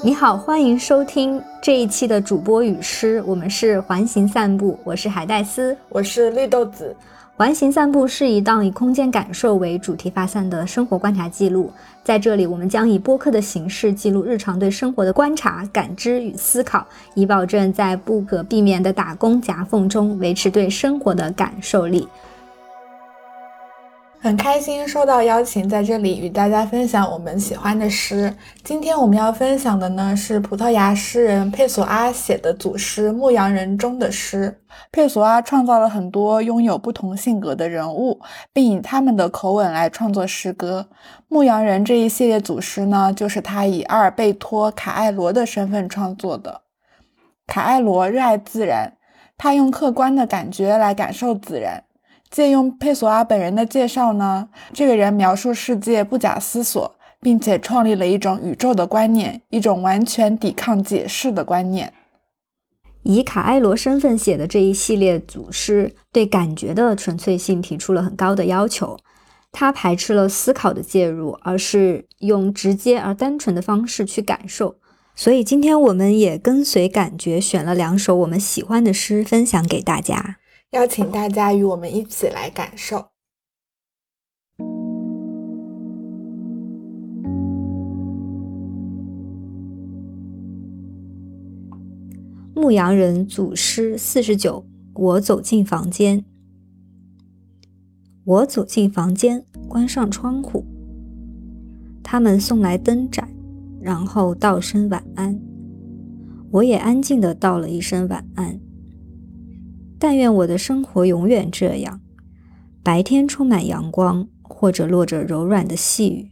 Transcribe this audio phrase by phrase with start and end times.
[0.00, 6.94] 你好，欢迎收听这一期的主播与诗，我们是环形散步，我是海带丝，我是绿豆子。
[7.36, 11.72] 环形散步是一档以空间感受为主题发散的生活观察记录，
[12.04, 22.06] 在这里，我们将以播客的形式记录日常对生活的观察、感知与思考，以保证在不可避免的打工夹缝中维持对生活的感受力。
[24.28, 28.30] 很开心受到邀请，在这里与大家分享我们喜欢的诗。
[28.62, 34.60] 今天我们要分享的呢是葡萄牙诗人佩索阿写的组诗《牧羊人》中的诗。
[34.92, 38.20] 佩索阿创造了很多拥有不同性格的人物，
[38.52, 40.86] 并以他们的口吻来创作诗歌。
[41.28, 46.60] 《牧羊人》这一系列组诗呢，就是他以阿尔贝托·卡艾罗的身份创作的。
[47.46, 48.92] 卡艾罗热爱自然，
[49.38, 51.84] 他用客观的感觉来感受自然。
[52.30, 61.92] 借用佩索阿本人的介绍呢，这个人描述世界不假思索，并且创立了一种宇宙的观念，一种完全抵抗解释的观念。
[63.04, 68.98] 以卡埃罗身份写的这一系列组诗，对感觉的纯粹性提出了很高的要求。
[69.50, 74.76] 他排斥了思考的介入，而是用直接而单纯的方式去感受。
[75.14, 80.36] 所以今天我们也跟随感觉，选了两首我们喜欢的诗，分享给大家。
[80.72, 82.96] 邀请大家与我们一起来感受
[92.54, 94.66] 《牧羊人》组诗四十九。
[94.92, 96.24] 我走进房间，
[98.24, 100.66] 我走进房间，关上窗户。
[102.02, 103.26] 他们送来灯盏，
[103.80, 105.40] 然后道声晚安。
[106.50, 108.60] 我也安静的道了一声晚安。
[109.98, 112.00] 但愿我的生活永远这样：
[112.82, 116.30] 白天充满阳光，或者落着柔软的细雨，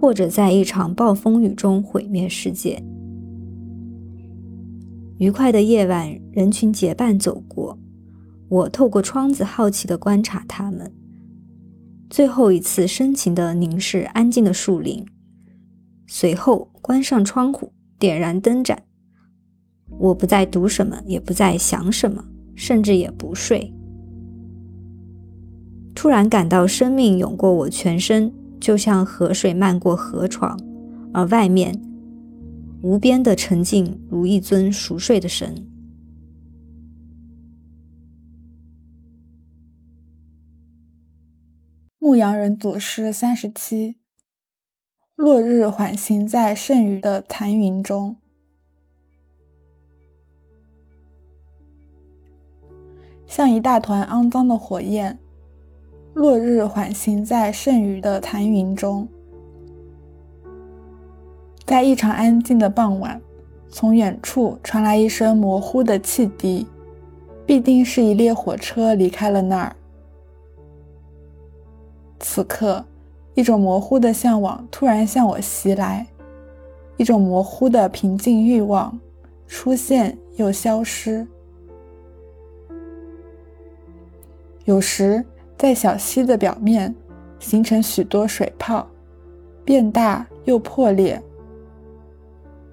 [0.00, 2.82] 或者在一场暴风雨中毁灭世界。
[5.18, 7.78] 愉快的夜晚，人群结伴走过，
[8.48, 10.92] 我透过窗子好奇地观察他们。
[12.10, 15.04] 最后一次深情地凝视安静的树林，
[16.06, 18.82] 随后关上窗户，点燃灯盏。
[19.98, 22.24] 我不再读什么，也不再想什么。
[22.58, 23.72] 甚至也不睡。
[25.94, 30.58] 突然感到生命涌过我全身，就像河水漫过河床，
[31.14, 31.80] 而外面
[32.82, 35.64] 无边的沉静，如一尊熟睡的神。
[42.00, 43.96] 牧羊人组诗三十七：
[45.14, 48.16] 落日缓行在剩余的残云中。
[53.28, 55.16] 像一大团肮脏的火焰，
[56.14, 59.06] 落日缓行在剩余的残云中。
[61.66, 63.20] 在一场安静的傍晚，
[63.68, 66.66] 从远处传来一声模糊的汽笛，
[67.44, 69.76] 必定是一列火车离开了那儿。
[72.18, 72.82] 此刻，
[73.34, 76.06] 一种模糊的向往突然向我袭来，
[76.96, 78.98] 一种模糊的平静欲望，
[79.46, 81.28] 出现又消失。
[84.68, 85.24] 有时，
[85.56, 86.94] 在小溪的表面
[87.38, 88.86] 形成许多水泡，
[89.64, 91.18] 变大又破裂，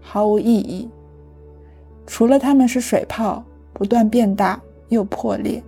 [0.01, 0.89] 毫无意义。
[2.05, 3.41] 除了它们是水泡，
[3.71, 5.63] 不断变大又破裂。